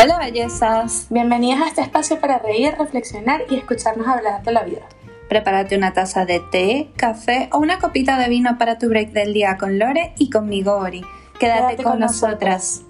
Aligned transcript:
Hola 0.00 0.16
bellezas, 0.16 1.08
Bienvenidas 1.10 1.60
a 1.60 1.66
este 1.66 1.80
espacio 1.80 2.20
para 2.20 2.38
reír, 2.38 2.72
reflexionar 2.78 3.42
y 3.50 3.56
escucharnos 3.56 4.06
hablar 4.06 4.44
de 4.44 4.52
la 4.52 4.62
vida. 4.62 4.88
prepárate 5.28 5.76
una 5.76 5.92
taza 5.92 6.24
de 6.24 6.38
té, 6.38 6.92
café 6.94 7.48
o 7.52 7.58
una 7.58 7.80
copita 7.80 8.16
de 8.16 8.28
vino 8.28 8.58
para 8.58 8.78
tu 8.78 8.88
break 8.88 9.10
del 9.10 9.34
día 9.34 9.56
con 9.58 9.76
Lore 9.76 10.14
y 10.16 10.30
conmigo 10.30 10.76
Ori. 10.76 11.02
Quédate, 11.40 11.58
Quédate 11.58 11.82
con, 11.82 11.92
con 11.94 12.00
nosotras. 12.00 12.84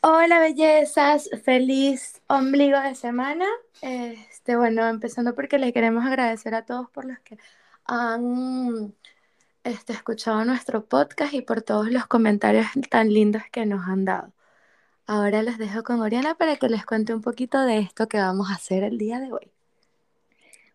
Hola 0.00 0.38
bellezas, 0.38 1.28
feliz 1.44 2.22
ombligo 2.28 2.80
de 2.80 2.94
semana. 2.94 3.44
Este, 3.82 4.56
bueno, 4.56 4.88
empezando 4.88 5.34
porque 5.34 5.58
les 5.58 5.74
queremos 5.74 6.06
agradecer 6.06 6.54
a 6.54 6.64
todos 6.64 6.88
por 6.88 7.04
los 7.04 7.18
que 7.18 7.36
han 7.84 8.94
este, 9.64 9.92
escuchado 9.92 10.44
nuestro 10.44 10.84
podcast 10.84 11.34
y 11.34 11.40
por 11.40 11.62
todos 11.62 11.90
los 11.90 12.06
comentarios 12.06 12.66
tan 12.90 13.12
lindos 13.12 13.42
que 13.50 13.66
nos 13.66 13.88
han 13.88 14.04
dado. 14.04 14.32
Ahora 15.06 15.42
los 15.42 15.58
dejo 15.58 15.82
con 15.82 16.00
Oriana 16.00 16.34
para 16.34 16.56
que 16.56 16.68
les 16.68 16.86
cuente 16.86 17.14
un 17.14 17.20
poquito 17.20 17.60
de 17.60 17.78
esto 17.78 18.08
que 18.08 18.18
vamos 18.18 18.50
a 18.50 18.54
hacer 18.54 18.84
el 18.84 18.98
día 18.98 19.20
de 19.20 19.32
hoy. 19.32 19.50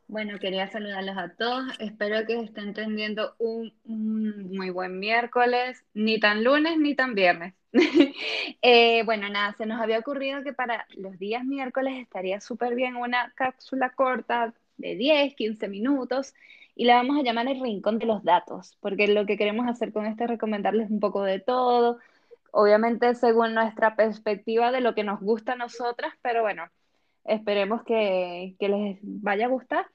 Bueno, 0.08 0.40
quería 0.40 0.68
saludarlos 0.68 1.18
a 1.18 1.30
todos. 1.30 1.72
Espero 1.80 2.26
que 2.26 2.40
estén 2.40 2.74
teniendo 2.74 3.36
un, 3.38 3.72
un 3.86 4.58
muy 4.58 4.72
buen 4.72 5.00
miércoles, 5.00 5.86
ni 5.94 6.20
tan 6.20 6.44
lunes 6.44 6.80
ni 6.80 6.96
tan 6.96 7.14
viernes. 7.16 7.54
Eh, 8.62 9.04
bueno, 9.04 9.30
nada, 9.30 9.54
se 9.54 9.66
nos 9.66 9.80
había 9.80 10.00
ocurrido 10.00 10.44
que 10.44 10.52
para 10.52 10.86
los 10.98 11.18
días 11.18 11.46
miércoles 11.46 11.98
estaría 12.00 12.42
súper 12.42 12.76
bien 12.76 12.98
una 12.98 13.32
cápsula 13.36 13.92
corta 13.92 14.54
de 14.78 14.96
10, 14.96 15.36
15 15.36 15.68
minutos 15.70 16.34
y 16.80 16.86
la 16.86 16.96
vamos 16.96 17.20
a 17.20 17.24
llamar 17.24 17.46
el 17.50 17.60
Rincón 17.60 18.00
de 18.00 18.06
los 18.06 18.24
Datos, 18.24 18.78
porque 18.80 19.10
lo 19.10 19.26
que 19.26 19.36
queremos 19.36 19.68
hacer 19.68 19.92
con 19.92 20.06
esto 20.06 20.24
es 20.24 20.30
recomendarles 20.30 20.90
un 20.90 21.02
poco 21.02 21.24
de 21.24 21.42
todo, 21.42 22.00
obviamente 22.52 23.16
según 23.16 23.54
nuestra 23.54 23.98
perspectiva 23.98 24.72
de 24.72 24.80
lo 24.80 24.96
que 24.96 25.04
nos 25.04 25.20
gusta 25.20 25.52
a 25.52 25.56
nosotras, 25.58 26.14
pero 26.22 26.42
bueno, 26.42 26.64
esperemos 27.26 27.84
que, 27.84 28.56
que 28.58 28.70
les 28.70 28.98
vaya 29.02 29.48
a 29.48 29.50
gustar. 29.50 29.88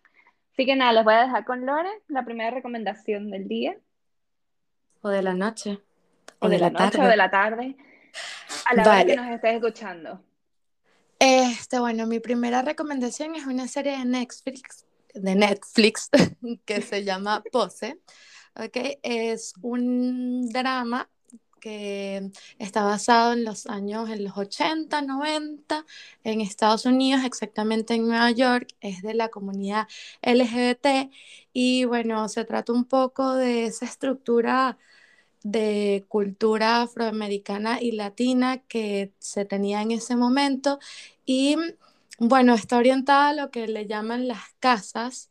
Así 0.52 0.66
que 0.66 0.76
nada, 0.76 0.92
les 0.92 1.04
voy 1.04 1.14
a 1.14 1.22
dejar 1.22 1.46
con 1.46 1.64
Lore 1.64 1.88
la 2.08 2.22
primera 2.26 2.50
recomendación 2.50 3.30
del 3.30 3.48
día, 3.48 3.78
O 5.00 5.08
de 5.08 5.22
la 5.22 5.32
noche. 5.32 5.80
o 6.38 6.50
de 6.50 6.58
la 6.58 6.68
noche 6.68 7.00
o 7.00 7.06
de 7.06 7.16
la 7.16 7.30
tarde, 7.30 7.76
a 8.66 8.74
la 8.74 8.82
hora 8.82 8.90
Vale. 8.90 9.06
que 9.06 9.16
nos 9.16 9.30
estés 9.30 9.54
escuchando. 9.54 10.20
Este, 11.18 11.78
bueno, 11.80 12.06
mi 12.06 12.20
primera 12.20 12.60
recomendación 12.60 13.36
es 13.36 13.46
una 13.46 13.68
serie 13.68 13.96
de 13.96 14.04
Netflix, 14.04 14.84
de 15.14 15.34
Netflix 15.34 16.10
que 16.66 16.82
se 16.82 17.04
llama 17.04 17.42
Pose. 17.50 18.00
¿ok? 18.56 18.98
Es 19.02 19.54
un 19.62 20.48
drama 20.50 21.08
que 21.60 22.30
está 22.58 22.84
basado 22.84 23.32
en 23.32 23.42
los 23.42 23.66
años, 23.66 24.10
en 24.10 24.22
los 24.22 24.36
80, 24.36 25.00
90, 25.00 25.86
en 26.22 26.42
Estados 26.42 26.84
Unidos, 26.84 27.24
exactamente 27.24 27.94
en 27.94 28.06
Nueva 28.06 28.30
York, 28.32 28.68
es 28.82 29.00
de 29.00 29.14
la 29.14 29.30
comunidad 29.30 29.88
LGBT 30.20 31.10
y 31.54 31.86
bueno, 31.86 32.28
se 32.28 32.44
trata 32.44 32.70
un 32.74 32.84
poco 32.84 33.34
de 33.34 33.64
esa 33.64 33.86
estructura 33.86 34.76
de 35.42 36.04
cultura 36.08 36.82
afroamericana 36.82 37.80
y 37.80 37.92
latina 37.92 38.58
que 38.58 39.12
se 39.18 39.46
tenía 39.46 39.80
en 39.80 39.92
ese 39.92 40.16
momento 40.16 40.78
y 41.24 41.56
bueno, 42.18 42.54
está 42.54 42.78
orientada 42.78 43.28
a 43.30 43.34
lo 43.34 43.50
que 43.50 43.66
le 43.68 43.86
llaman 43.86 44.28
las 44.28 44.42
casas, 44.60 45.30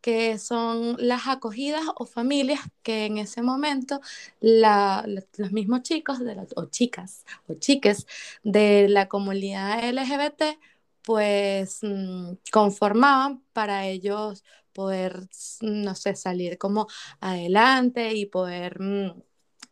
que 0.00 0.38
son 0.38 0.96
las 0.98 1.28
acogidas 1.28 1.82
o 1.96 2.06
familias 2.06 2.60
que 2.82 3.06
en 3.06 3.18
ese 3.18 3.42
momento 3.42 4.00
la- 4.40 5.04
los 5.06 5.52
mismos 5.52 5.82
chicos 5.82 6.18
de 6.20 6.36
o 6.56 6.66
chicas 6.66 7.24
o 7.48 7.54
chiques 7.54 8.06
de 8.42 8.88
la 8.88 9.08
comunidad 9.08 9.84
LGBT 9.84 10.58
pues 11.02 11.80
mm, 11.82 12.34
conformaban 12.52 13.44
para 13.52 13.86
ellos 13.86 14.44
poder, 14.72 15.28
no 15.62 15.94
sé, 15.94 16.14
salir 16.16 16.58
como 16.58 16.86
adelante 17.20 18.14
y 18.14 18.26
poder 18.26 18.80
mm, 18.80 19.22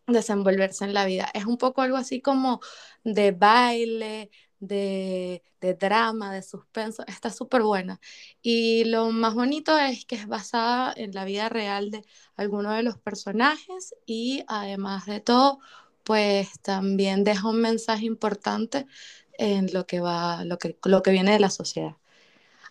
desenvolverse 0.06 0.84
en 0.84 0.94
la 0.94 1.04
vida. 1.06 1.30
Es 1.34 1.44
un 1.46 1.58
poco 1.58 1.82
algo 1.82 1.96
así 1.96 2.20
como 2.20 2.60
de 3.04 3.32
baile, 3.32 4.30
de, 4.60 5.42
de 5.60 5.74
drama, 5.74 6.32
de 6.32 6.42
suspenso. 6.42 7.04
Está 7.06 7.30
súper 7.30 7.62
buena. 7.62 8.00
Y 8.42 8.84
lo 8.84 9.10
más 9.10 9.34
bonito 9.34 9.76
es 9.78 10.04
que 10.04 10.14
es 10.14 10.26
basada 10.28 10.92
en 10.96 11.12
la 11.12 11.24
vida 11.24 11.48
real 11.48 11.90
de 11.90 12.04
alguno 12.36 12.72
de 12.72 12.82
los 12.82 12.98
personajes 12.98 13.94
y 14.06 14.44
además 14.46 15.06
de 15.06 15.20
todo, 15.20 15.58
pues 16.04 16.60
también 16.60 17.24
deja 17.24 17.48
un 17.48 17.60
mensaje 17.60 18.04
importante 18.04 18.86
en 19.32 19.72
lo 19.72 19.86
que 19.86 20.00
va, 20.00 20.44
lo 20.44 20.58
que, 20.58 20.78
lo 20.84 21.02
que 21.02 21.10
viene 21.10 21.32
de 21.32 21.40
la 21.40 21.50
sociedad. 21.50 21.96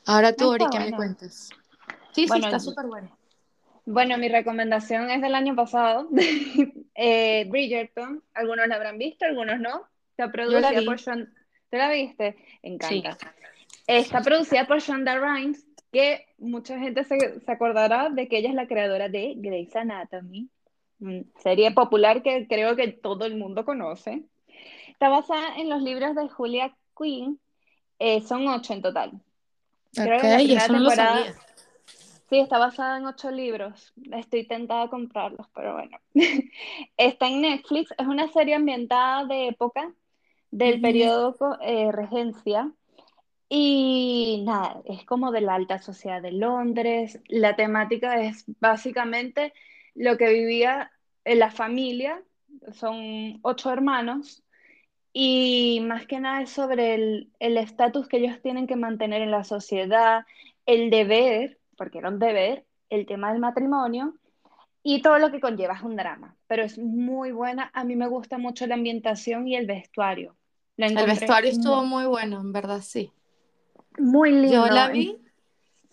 Ahora 0.06 0.34
tú, 0.34 0.46
Ah, 0.46 0.54
Ori, 0.54 0.66
¿qué 0.72 0.80
me 0.80 0.92
cuentas? 0.92 1.50
Sí, 2.14 2.26
Bueno, 2.28 2.44
sí, 2.44 2.48
está 2.48 2.60
súper 2.60 2.86
bueno. 2.86 3.18
Bueno, 3.86 4.18
mi 4.20 4.30
recomendación 4.30 5.10
es 5.10 5.22
del 5.22 5.34
año 5.34 5.56
pasado, 5.56 6.10
eh, 6.96 7.46
Bridgerton. 7.50 8.24
Algunos 8.36 8.68
la 8.68 8.76
habrán 8.76 9.00
visto, 9.00 9.26
algunos 9.26 9.60
no. 9.60 9.88
Está 10.12 10.32
producida 10.32 10.72
por. 10.86 11.00
¿Te 11.70 11.78
la 11.78 11.92
viste? 11.92 12.36
Encanta. 12.62 13.18
Está 13.88 14.22
producida 14.22 14.66
por 14.68 14.80
Shonda 14.80 15.20
Rhimes, 15.20 15.66
que 15.92 16.28
mucha 16.38 16.78
gente 16.80 17.04
se, 17.04 17.40
se 17.40 17.52
acordará 17.52 18.10
de 18.10 18.28
que 18.28 18.38
ella 18.38 18.50
es 18.50 18.56
la 18.56 18.68
creadora 18.68 19.10
de 19.10 19.34
Grey's 19.38 19.76
Anatomy, 19.76 20.50
una 21.00 21.24
serie 21.42 21.72
popular 21.72 22.22
que 22.22 22.48
creo 22.48 22.76
que 22.76 22.90
todo 22.90 23.26
el 23.26 23.36
mundo 23.36 23.66
conoce. 23.66 24.24
Está 24.90 25.10
basada 25.10 25.56
en 25.58 25.70
los 25.70 25.82
libros 25.82 26.16
de 26.16 26.28
Julia 26.30 26.76
Quinn, 26.98 27.40
eh, 28.00 28.22
son 28.22 28.48
ocho 28.48 28.74
en 28.74 28.82
total. 28.82 29.12
Creo 29.94 30.22
que 30.22 30.54
eso 30.54 30.74
no 30.74 30.80
lo 30.80 30.90
sabía. 30.92 31.34
Sí, 32.30 32.38
está 32.38 32.60
basada 32.60 32.98
en 32.98 33.08
ocho 33.08 33.32
libros. 33.32 33.92
Estoy 34.12 34.46
tentada 34.46 34.84
a 34.84 34.90
comprarlos, 34.90 35.48
pero 35.56 35.74
bueno. 35.74 35.98
Está 36.98 37.28
en 37.28 37.42
Netflix. 37.42 37.92
Es 37.98 38.06
una 38.06 38.32
serie 38.32 38.54
ambientada 38.54 39.26
de 39.26 39.48
época 39.48 39.92
del 40.52 40.82
periodo 40.82 41.36
eh, 41.62 41.92
Regencia. 41.92 42.72
Y 43.50 44.44
nada, 44.46 44.82
es 44.86 45.06
como 45.06 45.32
de 45.32 45.42
la 45.42 45.56
alta 45.56 45.80
sociedad 45.80 46.22
de 46.22 46.32
Londres. 46.32 47.22
La 47.28 47.56
temática 47.56 48.22
es 48.22 48.46
básicamente 48.60 49.54
lo 49.96 50.18
que 50.18 50.30
vivía 50.30 50.92
en 51.26 51.40
la 51.40 51.52
familia. 51.52 52.24
Son 52.74 53.40
ocho 53.42 53.72
hermanos. 53.72 54.44
Y 55.14 55.80
más 55.84 56.06
que 56.08 56.20
nada 56.20 56.42
es 56.44 56.52
sobre 56.52 56.96
el 56.96 57.32
el 57.40 57.58
estatus 57.58 58.08
que 58.08 58.18
ellos 58.18 58.42
tienen 58.42 58.68
que 58.68 58.76
mantener 58.76 59.22
en 59.22 59.32
la 59.32 59.44
sociedad, 59.44 60.26
el 60.66 60.90
deber, 60.92 61.60
porque 61.78 61.98
era 62.00 62.10
un 62.10 62.20
deber, 62.20 62.66
el 62.90 63.06
tema 63.06 63.32
del 63.32 63.42
matrimonio 63.42 64.20
y 64.84 65.02
todo 65.02 65.20
lo 65.20 65.32
que 65.32 65.40
conlleva 65.40 65.76
es 65.76 65.84
un 65.84 65.96
drama. 65.96 66.36
Pero 66.48 66.64
es 66.64 66.78
muy 66.80 67.32
buena. 67.32 67.72
A 67.74 67.84
mí 67.84 67.96
me 67.96 68.08
gusta 68.08 68.38
mucho 68.38 68.68
la 68.68 68.76
ambientación 68.76 69.48
y 69.48 69.56
el 69.56 69.68
vestuario. 69.68 70.36
La 70.80 70.88
El 70.88 71.06
vestuario 71.08 71.52
estuvo 71.52 71.76
mu- 71.84 71.98
muy 71.98 72.06
bueno, 72.06 72.40
en 72.40 72.52
verdad, 72.54 72.82
sí. 72.82 73.12
muy 73.98 74.32
lindo. 74.32 74.52
Yo 74.68 74.68
la 74.68 74.88
vi, 74.90 75.18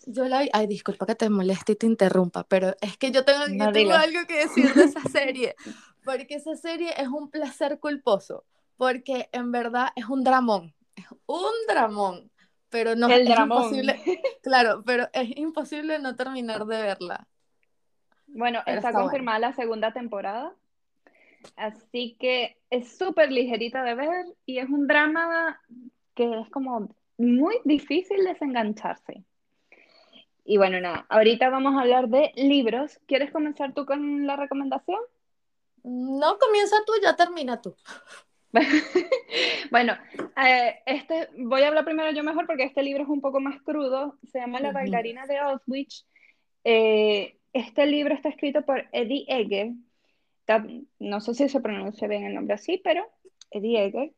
yo 0.05 0.25
la 0.25 0.41
vi, 0.41 0.49
ay, 0.53 0.67
disculpa 0.67 1.05
que 1.05 1.15
te 1.15 1.29
moleste 1.29 1.73
y 1.73 1.75
te 1.75 1.85
interrumpa, 1.85 2.43
pero 2.45 2.73
es 2.81 2.97
que 2.97 3.11
yo 3.11 3.25
tengo, 3.25 3.45
yo 3.47 3.93
algo 3.95 4.25
que 4.27 4.39
decir 4.39 4.73
de 4.73 4.85
esa 4.85 5.01
serie, 5.11 5.55
porque 6.03 6.35
esa 6.35 6.55
serie 6.55 6.93
es 6.97 7.07
un 7.09 7.29
placer 7.29 7.79
culposo, 7.79 8.45
porque 8.77 9.29
en 9.33 9.51
verdad 9.51 9.89
es 9.95 10.05
un 10.05 10.23
dramón, 10.23 10.73
es 10.95 11.05
un 11.25 11.51
dramón, 11.67 12.31
pero 12.69 12.95
no 12.95 13.09
El 13.09 13.23
es 13.25 13.29
dramón. 13.29 13.63
imposible, 13.63 14.01
claro, 14.41 14.83
pero 14.85 15.09
es 15.13 15.35
imposible 15.37 15.99
no 15.99 16.15
terminar 16.15 16.65
de 16.65 16.81
verla. 16.81 17.27
Bueno, 18.27 18.61
Pero 18.65 18.77
está 18.77 18.89
está 18.89 18.99
confirmada 19.01 19.39
la 19.39 19.53
segunda 19.53 19.91
temporada. 19.93 20.53
Así 21.55 22.17
que 22.19 22.57
es 22.69 22.97
súper 22.97 23.31
ligerita 23.31 23.83
de 23.83 23.95
ver 23.95 24.25
y 24.45 24.59
es 24.59 24.69
un 24.69 24.87
drama 24.87 25.59
que 26.13 26.39
es 26.41 26.49
como 26.49 26.95
muy 27.17 27.55
difícil 27.63 28.23
desengancharse. 28.23 29.23
Y 30.45 30.57
bueno, 30.57 30.79
nada, 30.79 31.05
ahorita 31.09 31.49
vamos 31.49 31.75
a 31.75 31.81
hablar 31.81 32.07
de 32.07 32.31
libros. 32.35 32.99
¿Quieres 33.05 33.31
comenzar 33.31 33.73
tú 33.73 33.85
con 33.85 34.25
la 34.25 34.35
recomendación? 34.37 34.99
No 35.83 36.37
comienza 36.37 36.75
tú, 36.85 36.93
ya 37.03 37.15
termina 37.15 37.61
tú. 37.61 37.75
Bueno, 39.71 39.93
eh, 40.41 40.79
este, 40.85 41.29
voy 41.37 41.61
a 41.61 41.67
hablar 41.67 41.83
primero 41.83 42.11
yo 42.11 42.23
mejor 42.23 42.47
porque 42.47 42.63
este 42.63 42.81
libro 42.81 43.03
es 43.03 43.09
un 43.09 43.19
poco 43.19 43.39
más 43.41 43.61
crudo. 43.61 44.17
Se 44.31 44.39
llama 44.39 44.61
La 44.61 44.71
bailarina 44.71 45.27
de 45.27 45.37
Auschwitz. 45.37 46.05
Eh, 46.63 47.37
este 47.53 47.85
libro 47.85 48.13
está 48.13 48.29
escrito 48.29 48.61
por 48.63 48.85
Eddie 48.91 49.25
Egger. 49.27 49.71
No 50.99 51.21
sé 51.21 51.33
si 51.33 51.49
se 51.49 51.61
pronuncia 51.61 52.07
bien 52.07 52.23
el 52.25 52.35
nombre 52.35 52.55
así, 52.55 52.79
pero 52.83 53.05
Eddie. 53.51 54.13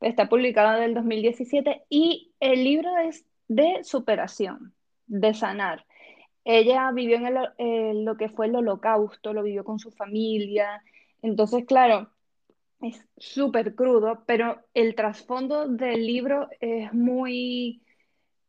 Está 0.00 0.28
publicado 0.28 0.78
en 0.78 0.84
el 0.84 0.94
2017 0.94 1.82
y 1.90 2.32
el 2.40 2.64
libro 2.64 2.96
es 2.98 3.26
de 3.48 3.84
superación, 3.84 4.74
de 5.06 5.34
sanar. 5.34 5.84
Ella 6.44 6.90
vivió 6.92 7.16
en 7.16 7.26
el- 7.26 7.48
eh, 7.58 7.92
lo 7.94 8.16
que 8.16 8.28
fue 8.28 8.46
el 8.46 8.56
holocausto, 8.56 9.32
lo 9.32 9.42
vivió 9.42 9.64
con 9.64 9.78
su 9.78 9.90
familia. 9.90 10.82
Entonces, 11.22 11.64
claro, 11.66 12.10
es 12.80 13.04
súper 13.18 13.74
crudo, 13.74 14.24
pero 14.26 14.58
el 14.74 14.94
trasfondo 14.94 15.68
del 15.68 16.06
libro 16.06 16.48
es 16.60 16.92
muy, 16.94 17.82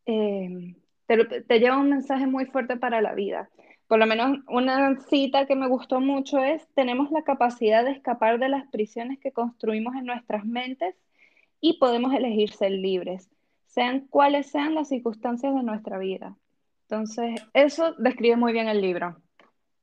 eh, 0.05 0.75
te, 1.07 1.59
lleva 1.59 1.77
un 1.77 1.89
mensaje 1.89 2.27
muy 2.27 2.45
fuerte 2.45 2.77
para 2.77 3.01
la 3.01 3.13
vida. 3.13 3.49
Por 3.91 3.99
lo 3.99 4.05
menos 4.05 4.39
una 4.47 5.01
cita 5.09 5.45
que 5.45 5.57
me 5.57 5.67
gustó 5.67 5.99
mucho 5.99 6.39
es, 6.39 6.65
tenemos 6.75 7.11
la 7.11 7.25
capacidad 7.25 7.83
de 7.83 7.91
escapar 7.91 8.39
de 8.39 8.47
las 8.47 8.65
prisiones 8.69 9.19
que 9.19 9.33
construimos 9.33 9.95
en 9.95 10.05
nuestras 10.05 10.45
mentes 10.45 10.95
y 11.59 11.77
podemos 11.77 12.13
elegir 12.13 12.53
ser 12.53 12.71
libres, 12.71 13.29
sean 13.65 14.07
cuales 14.07 14.49
sean 14.49 14.75
las 14.75 14.87
circunstancias 14.87 15.53
de 15.53 15.63
nuestra 15.63 15.97
vida. 15.97 16.37
Entonces, 16.83 17.41
eso 17.53 17.91
describe 17.97 18.37
muy 18.37 18.53
bien 18.53 18.69
el 18.69 18.79
libro. 18.79 19.17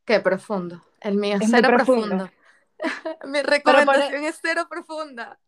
Qué 0.06 0.20
profundo. 0.20 0.82
El 1.02 1.16
mío 1.16 1.36
es, 1.38 1.50
cero 1.50 1.68
profundo. 1.68 2.30
Mi 3.26 3.42
recomendación 3.42 4.24
es 4.24 4.38
cero 4.40 4.68
profunda. 4.70 5.38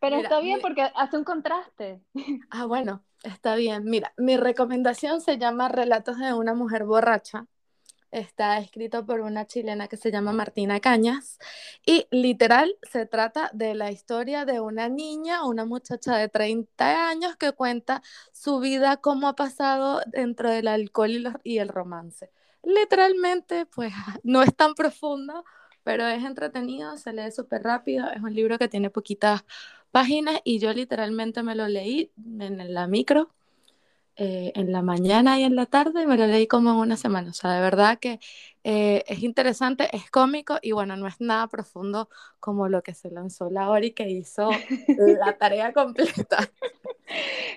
Pero 0.00 0.16
está 0.16 0.40
bien 0.40 0.60
porque 0.60 0.82
hace 0.82 1.16
un 1.16 1.24
contraste. 1.24 2.02
Ah, 2.50 2.66
bueno, 2.66 3.02
está 3.22 3.54
bien. 3.54 3.84
Mira, 3.84 4.12
mi 4.18 4.36
recomendación 4.36 5.22
se 5.22 5.38
llama 5.38 5.70
Relatos 5.70 6.18
de 6.18 6.34
una 6.34 6.52
mujer 6.52 6.84
borracha. 6.84 7.46
Está 8.12 8.58
escrito 8.58 9.06
por 9.06 9.22
una 9.22 9.46
chilena 9.46 9.88
que 9.88 9.96
se 9.96 10.10
llama 10.12 10.34
Martina 10.34 10.80
Cañas 10.80 11.38
y 11.86 12.06
literal 12.10 12.76
se 12.82 13.06
trata 13.06 13.50
de 13.54 13.74
la 13.74 13.90
historia 13.90 14.44
de 14.44 14.60
una 14.60 14.90
niña, 14.90 15.46
una 15.46 15.64
muchacha 15.64 16.18
de 16.18 16.28
30 16.28 17.08
años 17.08 17.36
que 17.36 17.52
cuenta 17.52 18.02
su 18.30 18.60
vida, 18.60 18.98
cómo 18.98 19.28
ha 19.28 19.34
pasado 19.34 20.02
dentro 20.06 20.50
del 20.50 20.68
alcohol 20.68 21.40
y, 21.42 21.56
el 21.56 21.68
romance. 21.68 22.30
Literalmente, 22.62 23.64
pues 23.64 23.94
no 24.24 24.42
es 24.42 24.54
tan 24.54 24.74
profundo, 24.74 25.44
pero 25.82 26.06
es 26.06 26.22
entretenido, 26.22 26.98
se 26.98 27.14
lee 27.14 27.30
súper 27.32 27.62
rápido, 27.62 28.10
es 28.10 28.22
un 28.22 28.34
libro 28.34 28.58
que 28.58 28.68
tiene 28.68 28.90
poquitas 28.90 29.42
páginas 29.90 30.38
y 30.44 30.58
yo 30.58 30.72
literalmente 30.74 31.42
me 31.42 31.54
lo 31.54 31.66
leí 31.66 32.12
en 32.40 32.74
la 32.74 32.86
micro, 32.86 33.30
eh, 34.16 34.52
en 34.54 34.72
la 34.72 34.82
mañana 34.82 35.40
y 35.40 35.44
en 35.44 35.56
la 35.56 35.64
tarde, 35.64 36.06
me 36.06 36.18
lo 36.18 36.26
leí 36.26 36.46
como 36.46 36.70
en 36.70 36.76
una 36.76 36.96
semana, 36.98 37.30
o 37.30 37.32
sea, 37.32 37.52
de 37.52 37.60
verdad 37.62 37.98
que 37.98 38.20
eh, 38.62 39.04
es 39.06 39.22
interesante, 39.22 39.88
es 39.96 40.10
cómico 40.10 40.58
y 40.60 40.72
bueno, 40.72 40.96
no 40.96 41.06
es 41.06 41.20
nada 41.20 41.46
profundo 41.46 42.10
como 42.38 42.68
lo 42.68 42.82
que 42.82 42.92
se 42.92 43.10
lanzó 43.10 43.48
la 43.50 43.70
Ori 43.70 43.92
que 43.92 44.10
hizo 44.10 44.50
la 44.98 45.32
tarea 45.38 45.72
completa. 45.72 46.38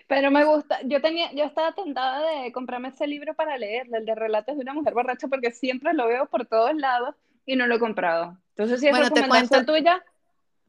Pero 0.07 0.31
me 0.31 0.45
gusta, 0.45 0.79
yo 0.85 1.01
tenía, 1.01 1.31
yo 1.33 1.43
estaba 1.43 1.73
tentada 1.73 2.41
de 2.41 2.51
comprarme 2.51 2.87
ese 2.87 3.05
libro 3.05 3.33
para 3.33 3.57
leer, 3.57 3.87
el 3.93 4.05
de 4.05 4.15
relatos 4.15 4.55
de 4.55 4.61
una 4.61 4.73
mujer 4.73 4.93
borracha, 4.93 5.27
porque 5.27 5.51
siempre 5.51 5.93
lo 5.93 6.07
veo 6.07 6.25
por 6.27 6.45
todos 6.45 6.73
lados 6.75 7.15
y 7.45 7.55
no 7.55 7.67
lo 7.67 7.75
he 7.75 7.79
comprado. 7.79 8.37
Entonces, 8.51 8.79
si 8.79 8.87
es 8.87 8.91
bueno, 8.91 9.09
recomendación 9.13 9.65
tuya. 9.65 10.03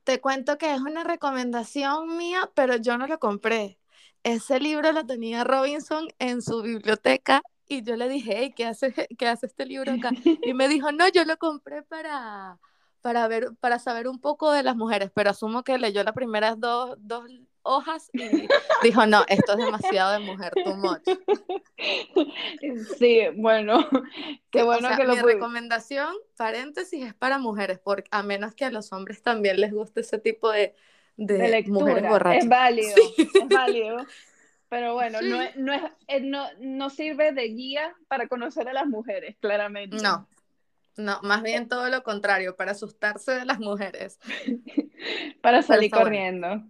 Te 0.04 0.20
cuento 0.20 0.58
que 0.58 0.74
es 0.74 0.80
una 0.80 1.04
recomendación 1.04 2.16
mía, 2.16 2.50
pero 2.54 2.76
yo 2.76 2.98
no 2.98 3.06
lo 3.06 3.18
compré. 3.18 3.78
Ese 4.22 4.58
libro 4.60 4.92
lo 4.92 5.06
tenía 5.06 5.44
Robinson 5.44 6.08
en 6.18 6.42
su 6.42 6.62
biblioteca 6.62 7.42
y 7.68 7.82
yo 7.82 7.96
le 7.96 8.08
dije, 8.08 8.34
hey, 8.36 8.54
¿qué 8.56 8.64
hace, 8.64 8.92
qué 9.18 9.26
hace 9.26 9.46
este 9.46 9.66
libro 9.66 9.92
acá? 9.92 10.10
Y 10.42 10.54
me 10.54 10.68
dijo, 10.68 10.92
no, 10.92 11.08
yo 11.08 11.24
lo 11.24 11.36
compré 11.36 11.82
para, 11.82 12.58
para, 13.00 13.26
ver, 13.28 13.50
para 13.60 13.78
saber 13.78 14.08
un 14.08 14.20
poco 14.20 14.52
de 14.52 14.62
las 14.62 14.76
mujeres, 14.76 15.10
pero 15.14 15.30
asumo 15.30 15.62
que 15.62 15.78
leyó 15.78 16.02
las 16.04 16.14
primeras 16.14 16.58
dos, 16.58 16.96
dos 16.98 17.24
hojas 17.62 18.08
y 18.12 18.48
dijo, 18.82 19.06
no, 19.06 19.24
esto 19.28 19.52
es 19.52 19.58
demasiado 19.58 20.12
de 20.12 20.18
mujer, 20.20 20.52
too 20.64 20.76
much. 20.76 21.02
Sí, 22.98 23.20
bueno, 23.36 23.86
qué 24.50 24.62
bueno 24.62 24.88
que 24.96 25.04
lo 25.04 25.16
Mi 25.16 25.22
recomendación, 25.22 26.14
paréntesis, 26.36 27.04
es 27.04 27.14
para 27.14 27.38
mujeres, 27.38 27.78
porque 27.82 28.08
a 28.10 28.22
menos 28.22 28.54
que 28.54 28.64
a 28.64 28.70
los 28.70 28.92
hombres 28.92 29.22
también 29.22 29.60
les 29.60 29.72
guste 29.72 30.00
ese 30.00 30.18
tipo 30.18 30.50
de, 30.50 30.74
de, 31.16 31.48
lectura. 31.48 32.36
Es 32.36 32.48
válido, 32.48 32.94
es 33.16 33.48
válido. 33.48 34.06
Pero 34.68 34.94
bueno, 34.94 35.20
no, 35.22 35.38
no, 35.56 35.72
es, 35.72 35.82
eh, 36.08 36.20
no, 36.20 36.46
no 36.60 36.90
sirve 36.90 37.32
de 37.32 37.48
guía 37.48 37.94
para 38.08 38.26
conocer 38.26 38.68
a 38.68 38.72
las 38.72 38.86
mujeres, 38.86 39.36
claramente. 39.40 39.96
No, 40.02 40.28
no, 40.96 41.20
más 41.22 41.42
bien 41.42 41.68
todo 41.68 41.88
lo 41.88 42.02
contrario, 42.02 42.56
para 42.56 42.72
asustarse 42.72 43.32
de 43.32 43.44
las 43.44 43.60
mujeres. 43.60 44.18
para 45.40 45.62
salir 45.62 45.90
corriendo. 45.90 46.64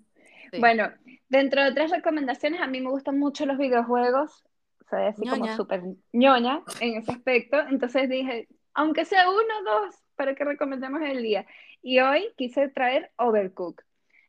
Bueno, 0.59 0.93
dentro 1.29 1.63
de 1.63 1.71
otras 1.71 1.91
recomendaciones, 1.91 2.61
a 2.61 2.67
mí 2.67 2.81
me 2.81 2.91
gustan 2.91 3.19
mucho 3.19 3.47
los 3.47 3.57
videojuegos, 3.57 4.45
soy 4.91 5.05
así 5.05 5.27
como 5.27 5.55
súper 5.57 5.83
ñoña 6.13 6.63
en 6.81 6.99
ese 6.99 7.13
aspecto, 7.13 7.59
entonces 7.69 8.09
dije, 8.09 8.49
aunque 8.75 9.05
sea 9.05 9.29
uno 9.29 9.41
o 9.41 9.65
dos, 9.65 9.97
para 10.17 10.35
que 10.35 10.45
recomendemos 10.45 11.01
el 11.03 11.23
día. 11.23 11.47
Y 11.83 12.01
hoy 12.01 12.33
quise 12.37 12.69
traer 12.69 13.11
Overcook. 13.17 13.83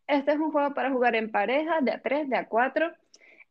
Este 0.07 0.31
es 0.31 0.39
un 0.39 0.51
juego 0.51 0.73
para 0.73 0.91
jugar 0.91 1.15
en 1.15 1.31
pareja, 1.31 1.81
de 1.81 1.91
a 1.91 2.01
3, 2.01 2.29
de 2.29 2.37
a 2.37 2.47
4. 2.47 2.91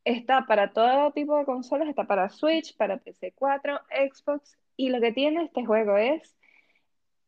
Está 0.04 0.46
para 0.46 0.72
todo 0.72 1.12
tipo 1.12 1.36
de 1.36 1.44
consolas, 1.44 1.88
está 1.88 2.06
para 2.06 2.28
Switch, 2.30 2.76
para 2.76 2.98
PC4, 2.98 3.80
Xbox. 4.10 4.58
Y 4.76 4.90
lo 4.90 5.00
que 5.00 5.12
tiene 5.12 5.44
este 5.44 5.66
juego 5.66 5.96
es, 5.96 6.36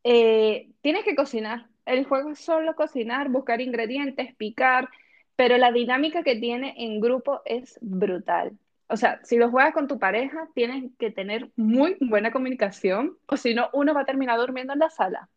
eh, 0.05 0.71
tienes 0.81 1.05
que 1.05 1.15
cocinar. 1.17 1.67
El 1.85 2.05
juego 2.07 2.31
es 2.31 2.39
solo 2.41 2.75
cocinar, 2.75 3.29
buscar 3.31 3.61
ingredientes, 3.61 4.35
picar, 4.37 4.89
pero 5.37 5.59
la 5.59 5.73
dinámica 5.73 6.23
que 6.23 6.37
tiene 6.37 6.75
en 6.79 7.01
grupo 7.01 7.43
es 7.45 7.79
brutal. 7.83 8.59
O 8.89 8.97
sea, 8.97 9.21
si 9.25 9.37
lo 9.37 9.51
juegas 9.51 9.75
con 9.75 9.89
tu 9.89 9.99
pareja, 9.99 10.49
tienes 10.55 10.91
que 10.99 11.11
tener 11.11 11.51
muy 11.57 11.97
buena 12.01 12.33
comunicación, 12.33 13.19
o 13.27 13.37
si 13.37 13.55
no, 13.55 13.69
uno 13.75 13.95
va 13.95 14.03
a 14.03 14.07
terminar 14.07 14.39
durmiendo 14.39 14.73
en 14.73 14.79
la 14.81 14.91
sala. 14.91 15.29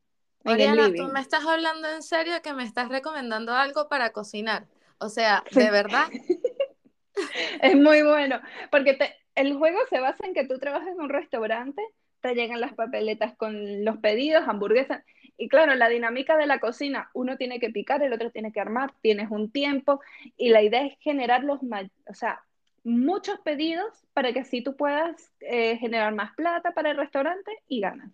Oriana, 0.44 0.92
tú 0.96 1.04
me 1.08 1.20
estás 1.20 1.46
hablando 1.46 1.88
en 1.90 2.02
serio 2.02 2.34
que 2.44 2.54
me 2.54 2.64
estás 2.64 2.90
recomendando 2.90 3.54
algo 3.54 3.88
para 3.90 4.12
cocinar. 4.12 4.68
O 4.98 5.10
sea, 5.10 5.44
de 5.52 5.72
verdad. 5.72 6.08
es 7.62 7.76
muy 7.76 8.04
bueno, 8.04 8.40
porque 8.72 8.98
el 9.36 9.56
juego 9.56 9.80
se 9.90 10.00
basa 10.00 10.26
en 10.26 10.34
que 10.34 10.48
tú 10.48 10.60
trabajas 10.60 10.90
en 10.90 11.02
un 11.02 11.10
restaurante, 11.10 11.82
te 12.22 12.36
llegan 12.36 12.62
las 12.62 12.74
papeletas 12.74 13.36
con 13.36 13.84
los 13.84 13.98
pedidos, 13.98 14.48
hamburguesas, 14.48 15.04
y 15.38 15.50
claro, 15.50 15.74
la 15.74 15.90
dinámica 15.90 16.38
de 16.38 16.46
la 16.46 16.60
cocina, 16.60 17.10
uno 17.16 17.36
tiene 17.36 17.60
que 17.60 17.72
picar, 17.72 18.04
el 18.04 18.14
otro 18.14 18.30
tiene 18.30 18.52
que 18.52 18.60
armar, 18.60 18.94
tienes 19.02 19.32
un 19.32 19.52
tiempo 19.52 20.00
y 20.38 20.50
la 20.50 20.62
idea 20.62 20.86
es 20.86 20.94
generar 21.00 21.44
los, 21.44 21.60
o 21.64 22.14
sea, 22.14 22.44
muchos 22.84 23.40
pedidos 23.40 24.06
para 24.14 24.34
que 24.34 24.42
así 24.42 24.62
tú 24.62 24.76
puedas 24.76 25.32
eh, 25.40 25.78
generar 25.78 26.14
más 26.14 26.36
plata 26.36 26.74
para 26.74 26.92
el 26.92 26.98
restaurante 26.98 27.52
y 27.68 27.80
ganas. 27.82 28.12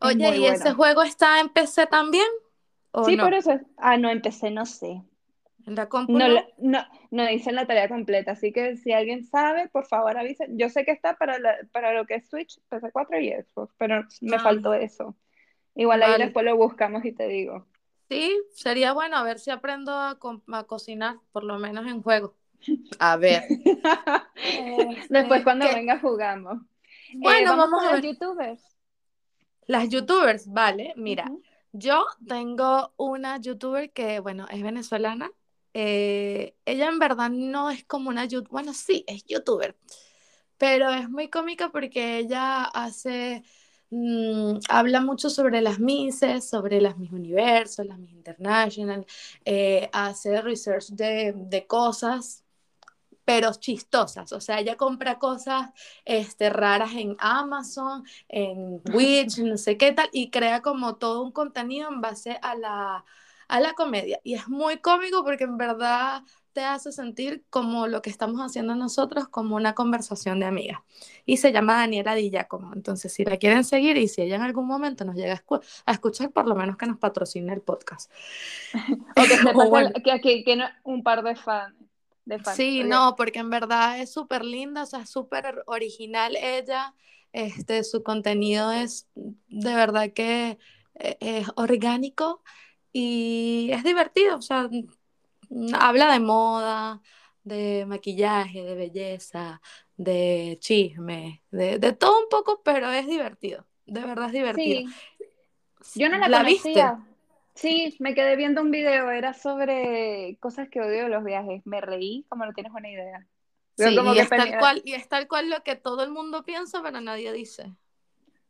Oye, 0.00 0.36
¿y 0.38 0.46
ese 0.46 0.72
juego 0.72 1.02
está 1.02 1.40
en 1.40 1.48
PC 1.48 1.86
también? 1.86 2.26
sí, 3.04 3.16
por 3.16 3.34
eso. 3.34 3.58
Ah, 3.76 3.96
no, 3.96 4.10
en 4.10 4.22
PC 4.22 4.50
no 4.50 4.66
sé. 4.66 5.02
¿En 5.66 5.74
la 5.74 5.88
compu 5.88 6.18
no, 6.18 6.26
no? 6.58 6.86
no, 7.10 7.30
hice 7.30 7.52
la 7.52 7.66
tarea 7.66 7.88
completa, 7.88 8.32
así 8.32 8.52
que 8.52 8.76
si 8.76 8.92
alguien 8.92 9.24
sabe, 9.24 9.68
por 9.68 9.86
favor 9.86 10.16
avise. 10.16 10.46
Yo 10.50 10.68
sé 10.68 10.84
que 10.84 10.90
está 10.90 11.16
para, 11.16 11.36
para 11.70 11.92
lo 11.92 12.06
que 12.06 12.14
es 12.14 12.28
Switch, 12.28 12.58
PC4 12.70 13.22
y 13.22 13.42
Xbox, 13.42 13.74
pero 13.76 14.04
me 14.22 14.36
ah. 14.36 14.40
faltó 14.40 14.74
eso. 14.74 15.14
Igual 15.74 16.02
ahí 16.02 16.18
después 16.18 16.44
lo 16.44 16.56
buscamos 16.56 17.04
y 17.04 17.12
te 17.12 17.28
digo. 17.28 17.66
Sí, 18.08 18.36
sería 18.52 18.92
bueno 18.92 19.16
a 19.16 19.22
ver 19.22 19.38
si 19.38 19.50
aprendo 19.50 19.92
a, 19.94 20.18
cocinar, 20.66 21.16
por 21.30 21.44
lo 21.44 21.58
menos 21.58 21.86
en 21.86 22.02
juego. 22.02 22.34
A 22.98 23.16
ver. 23.16 23.44
después 25.08 25.44
cuando 25.44 25.66
venga 25.66 25.98
jugamos. 26.00 26.58
Bueno, 27.14 27.54
eh, 27.54 27.56
vamos, 27.56 27.82
a 27.84 27.92
ver. 27.92 28.02
youtubers. 28.02 28.62
Las 29.66 29.88
youtubers, 29.88 30.52
vale, 30.52 30.92
mira, 30.96 31.30
yo 31.72 32.04
tengo 32.26 32.92
una 32.96 33.38
youtuber 33.38 33.92
que, 33.92 34.20
bueno, 34.20 34.46
es 34.50 34.62
venezolana. 34.62 35.30
Eh, 35.72 36.54
ella 36.64 36.88
en 36.88 36.98
verdad 36.98 37.30
no 37.30 37.70
es 37.70 37.84
como 37.84 38.10
una 38.10 38.24
youtuber, 38.24 38.50
bueno, 38.50 38.74
sí, 38.74 39.04
es 39.06 39.24
youtuber, 39.24 39.76
pero 40.58 40.90
es 40.90 41.08
muy 41.08 41.30
cómica 41.30 41.70
porque 41.70 42.18
ella 42.18 42.64
hace 42.64 43.44
Mm, 43.90 44.60
habla 44.68 45.00
mucho 45.00 45.28
sobre 45.30 45.60
las 45.60 45.80
Misses, 45.80 46.48
sobre 46.48 46.80
las 46.80 46.96
Miss 46.96 47.10
Universo, 47.10 47.82
las 47.82 47.98
Miss 47.98 48.12
International, 48.12 49.04
eh, 49.44 49.90
hace 49.92 50.40
research 50.42 50.90
de, 50.90 51.34
de, 51.36 51.66
cosas, 51.66 52.44
pero 53.30 53.52
chistosas. 53.54 54.32
O 54.32 54.40
sea, 54.40 54.58
ella 54.58 54.76
compra 54.76 55.20
cosas 55.20 55.70
este, 56.04 56.50
raras 56.50 56.90
en 56.94 57.14
Amazon, 57.20 58.02
en 58.28 58.82
Witch, 58.92 59.38
no 59.38 59.56
sé 59.56 59.76
qué 59.76 59.92
tal, 59.92 60.08
y 60.12 60.30
crea 60.30 60.62
como 60.62 60.96
todo 60.96 61.22
un 61.22 61.30
contenido 61.30 61.88
en 61.88 62.00
base 62.00 62.40
a 62.42 62.56
la, 62.56 63.04
a 63.46 63.60
la 63.60 63.74
comedia. 63.74 64.18
Y 64.24 64.34
es 64.34 64.48
muy 64.48 64.78
cómico 64.78 65.22
porque 65.22 65.44
en 65.44 65.58
verdad 65.58 66.24
te 66.52 66.64
hace 66.64 66.90
sentir 66.90 67.44
como 67.50 67.86
lo 67.86 68.02
que 68.02 68.10
estamos 68.10 68.40
haciendo 68.40 68.74
nosotros, 68.74 69.28
como 69.28 69.54
una 69.54 69.76
conversación 69.76 70.40
de 70.40 70.46
amigas. 70.46 70.80
Y 71.24 71.36
se 71.36 71.52
llama 71.52 71.74
Daniela 71.74 72.16
Di 72.16 72.30
Giacomo. 72.30 72.72
Entonces, 72.74 73.12
si 73.12 73.24
la 73.24 73.36
quieren 73.36 73.62
seguir 73.62 73.96
y 73.96 74.08
si 74.08 74.22
ella 74.22 74.34
en 74.34 74.42
algún 74.42 74.66
momento 74.66 75.04
nos 75.04 75.14
llega 75.14 75.40
a, 75.86 75.92
escuchar, 75.92 76.32
por 76.32 76.48
lo 76.48 76.56
menos 76.56 76.76
que 76.76 76.86
nos 76.86 76.98
patrocine 76.98 77.52
el 77.52 77.60
podcast. 77.60 78.10
o 79.16 79.22
que, 80.04 80.20
que, 80.20 80.42
que, 80.42 80.58
un 80.82 81.04
par 81.04 81.22
de 81.22 81.36
fans. 81.36 81.89
Sí, 82.54 82.84
no, 82.84 83.14
porque 83.16 83.38
en 83.40 83.50
verdad 83.50 84.00
es 84.00 84.12
súper 84.12 84.44
linda, 84.44 84.82
o 84.82 84.86
sea, 84.86 85.06
súper 85.06 85.62
original 85.66 86.36
ella. 86.36 86.94
Este, 87.32 87.84
su 87.84 88.02
contenido 88.02 88.72
es 88.72 89.08
de 89.14 89.74
verdad 89.74 90.12
que 90.12 90.58
eh, 90.94 91.16
es 91.20 91.48
orgánico 91.56 92.42
y 92.92 93.70
es 93.72 93.84
divertido, 93.84 94.36
o 94.38 94.42
sea, 94.42 94.68
habla 95.74 96.12
de 96.12 96.20
moda, 96.20 97.00
de 97.44 97.84
maquillaje, 97.86 98.64
de 98.64 98.74
belleza, 98.74 99.60
de 99.96 100.56
chisme, 100.60 101.42
de, 101.50 101.78
de 101.78 101.92
todo 101.92 102.18
un 102.18 102.28
poco, 102.28 102.62
pero 102.64 102.90
es 102.90 103.06
divertido, 103.06 103.66
de 103.86 104.00
verdad 104.00 104.26
es 104.26 104.32
divertido. 104.32 104.90
Sí. 105.82 106.00
Yo 106.00 106.08
no 106.08 106.18
la, 106.18 106.28
¿La 106.28 106.38
conocía. 106.38 106.94
viste? 106.94 107.09
Sí, 107.60 107.94
me 107.98 108.14
quedé 108.14 108.36
viendo 108.36 108.62
un 108.62 108.70
video, 108.70 109.10
era 109.10 109.34
sobre 109.34 110.38
cosas 110.40 110.70
que 110.70 110.80
odio 110.80 111.04
de 111.04 111.08
los 111.10 111.22
viajes. 111.22 111.60
Me 111.66 111.82
reí, 111.82 112.24
como 112.30 112.46
no 112.46 112.54
tienes 112.54 112.72
una 112.72 112.88
idea. 112.88 113.26
Sí, 113.76 113.94
como 113.94 114.12
y 114.12 114.16
que 114.16 114.22
es 114.22 114.30
tal 114.30 114.58
cual, 114.58 114.82
y 114.82 114.94
es 114.94 115.08
tal 115.10 115.28
cual 115.28 115.50
lo 115.50 115.62
que 115.62 115.76
todo 115.76 116.02
el 116.02 116.10
mundo 116.10 116.42
piensa, 116.42 116.82
pero 116.82 117.02
nadie 117.02 117.34
dice. 117.34 117.70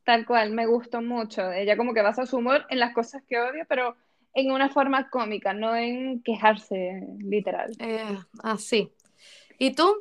Tal 0.05 0.25
cual, 0.25 0.53
me 0.53 0.67
gustó 0.67 1.03
mucho. 1.03 1.51
Ella 1.51 1.77
como 1.77 1.93
que 1.93 2.03
basa 2.03 2.25
su 2.25 2.37
humor 2.37 2.67
en 2.71 2.79
las 2.79 2.95
cosas 2.95 3.25
que 3.29 3.41
odia, 3.41 3.65
pero 3.69 3.97
en 4.33 4.53
una 4.53 4.69
forma 4.69 5.11
cómica, 5.11 5.53
no 5.55 5.75
en 5.75 6.23
quejarse, 6.23 7.03
literal. 7.19 7.73
Eh, 7.81 8.17
así. 8.45 8.93
¿Y 9.59 9.75
tú? 9.75 9.93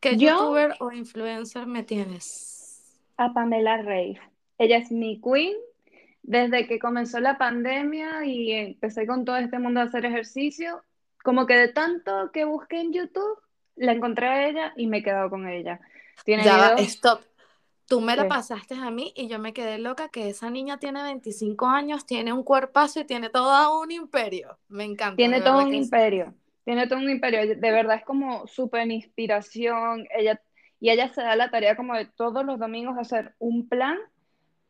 ¿Qué 0.00 0.16
Yo 0.16 0.30
youtuber 0.30 0.74
o 0.80 0.90
influencer 0.90 1.68
me 1.68 1.84
tienes? 1.84 3.00
a 3.16 3.32
Pamela 3.32 3.76
Reif. 3.76 4.18
Ella 4.58 4.78
es 4.78 4.90
mi 4.90 5.20
queen. 5.20 5.54
Desde 6.22 6.66
que 6.66 6.78
comenzó 6.78 7.18
la 7.20 7.38
pandemia 7.38 8.24
y 8.24 8.52
empecé 8.52 9.06
con 9.06 9.24
todo 9.24 9.36
este 9.36 9.58
mundo 9.58 9.80
de 9.80 9.86
hacer 9.86 10.04
ejercicio, 10.04 10.82
como 11.22 11.46
que 11.46 11.54
de 11.54 11.68
tanto 11.68 12.30
que 12.32 12.44
busqué 12.44 12.80
en 12.80 12.92
YouTube, 12.92 13.38
la 13.76 13.92
encontré 13.92 14.28
a 14.28 14.48
ella 14.48 14.72
y 14.76 14.86
me 14.86 14.98
he 14.98 15.02
quedado 15.02 15.30
con 15.30 15.48
ella. 15.48 15.80
Tiene 16.24 16.44
Ya 16.44 16.56
va, 16.56 16.74
stop. 16.76 17.22
Tú 17.90 18.00
me 18.00 18.14
la 18.14 18.28
pasaste 18.28 18.74
a 18.74 18.88
mí 18.92 19.12
y 19.16 19.26
yo 19.26 19.40
me 19.40 19.52
quedé 19.52 19.78
loca 19.78 20.10
que 20.10 20.28
esa 20.28 20.48
niña 20.48 20.78
tiene 20.78 21.02
25 21.02 21.66
años, 21.66 22.06
tiene 22.06 22.32
un 22.32 22.44
cuerpazo 22.44 23.00
y 23.00 23.04
tiene 23.04 23.30
todo 23.30 23.80
un 23.80 23.90
imperio. 23.90 24.56
Me 24.68 24.84
encanta, 24.84 25.16
tiene 25.16 25.40
todo 25.40 25.64
un 25.64 25.74
es. 25.74 25.86
imperio. 25.86 26.32
Tiene 26.64 26.86
todo 26.86 27.00
un 27.00 27.10
imperio. 27.10 27.40
De 27.40 27.72
verdad 27.72 27.96
es 27.96 28.04
como 28.04 28.46
súper 28.46 28.88
inspiración. 28.88 30.06
Ella, 30.16 30.40
y 30.78 30.90
ella 30.90 31.08
se 31.08 31.20
da 31.20 31.34
la 31.34 31.50
tarea 31.50 31.74
como 31.74 31.94
de 31.94 32.04
todos 32.04 32.44
los 32.44 32.60
domingos 32.60 32.96
hacer 32.96 33.34
un 33.40 33.68
plan 33.68 33.98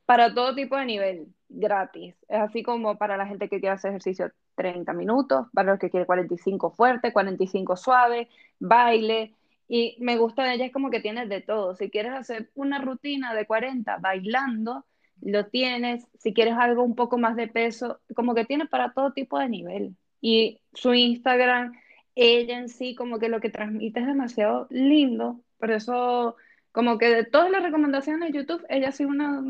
para 0.06 0.32
todo 0.32 0.54
tipo 0.54 0.76
de 0.76 0.86
nivel, 0.86 1.26
gratis. 1.50 2.14
Es 2.28 2.40
así 2.40 2.62
como 2.62 2.96
para 2.96 3.16
la 3.16 3.26
gente 3.26 3.48
que 3.48 3.60
quiere 3.60 3.74
hacer 3.74 3.90
ejercicio 3.90 4.32
30 4.54 4.92
minutos, 4.92 5.46
para 5.52 5.72
los 5.72 5.80
que 5.80 5.90
quiere 5.90 6.06
45 6.06 6.70
fuerte, 6.70 7.12
45 7.12 7.76
suave, 7.76 8.28
baile. 8.58 9.34
Y 9.68 9.96
me 10.00 10.16
gusta 10.16 10.44
de 10.44 10.54
ella 10.54 10.66
es 10.66 10.72
como 10.72 10.90
que 10.90 11.00
tienes 11.00 11.28
de 11.28 11.40
todo. 11.40 11.74
Si 11.74 11.90
quieres 11.90 12.12
hacer 12.12 12.50
una 12.54 12.80
rutina 12.80 13.34
de 13.34 13.46
40 13.46 13.98
bailando, 13.98 14.84
lo 15.22 15.46
tienes. 15.46 16.06
Si 16.18 16.32
quieres 16.32 16.54
algo 16.54 16.82
un 16.82 16.94
poco 16.94 17.18
más 17.18 17.36
de 17.36 17.48
peso, 17.48 18.00
como 18.14 18.34
que 18.34 18.44
tiene 18.44 18.66
para 18.66 18.92
todo 18.92 19.12
tipo 19.12 19.38
de 19.38 19.48
nivel. 19.48 19.96
Y 20.20 20.60
su 20.72 20.94
Instagram, 20.94 21.72
ella 22.14 22.58
en 22.58 22.68
sí, 22.68 22.94
como 22.94 23.18
que 23.18 23.28
lo 23.28 23.40
que 23.40 23.50
transmite 23.50 24.00
es 24.00 24.06
demasiado 24.06 24.66
lindo. 24.70 25.40
Por 25.58 25.70
eso, 25.70 26.36
como 26.72 26.98
que 26.98 27.08
de 27.08 27.24
todas 27.24 27.50
las 27.50 27.62
recomendaciones 27.62 28.32
de 28.32 28.38
YouTube, 28.38 28.64
ella 28.68 28.88
ha 28.88 28.92
sido 28.92 29.10
una, 29.10 29.42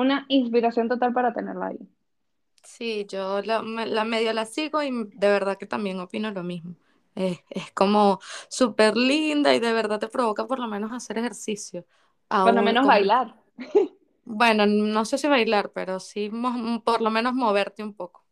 una 0.00 0.26
inspiración 0.28 0.88
total 0.88 1.12
para 1.12 1.32
tenerla 1.34 1.68
ahí. 1.68 1.78
Sí, 2.62 3.06
yo 3.08 3.40
la, 3.42 3.62
me- 3.62 3.86
la 3.86 4.04
medio 4.04 4.32
la 4.32 4.44
sigo 4.46 4.82
y 4.82 4.90
de 5.14 5.28
verdad 5.28 5.56
que 5.58 5.66
también 5.66 5.98
opino 6.00 6.30
lo 6.30 6.42
mismo. 6.44 6.76
Es, 7.14 7.40
es 7.50 7.70
como 7.72 8.20
súper 8.48 8.96
linda 8.96 9.54
y 9.54 9.60
de 9.60 9.72
verdad 9.72 9.98
te 9.98 10.08
provoca 10.08 10.46
por 10.46 10.58
lo 10.58 10.68
menos 10.68 10.92
hacer 10.92 11.18
ejercicio. 11.18 11.86
Por 12.42 12.54
lo 12.54 12.62
menos 12.62 12.86
como, 12.86 12.86
bailar. 12.86 13.34
bueno, 14.24 14.66
no 14.66 15.04
sé 15.04 15.18
si 15.18 15.28
bailar, 15.28 15.72
pero 15.72 16.00
sí 16.00 16.30
por 16.84 17.00
lo 17.02 17.10
menos 17.10 17.34
moverte 17.34 17.82
un 17.82 17.94
poco. 17.94 18.24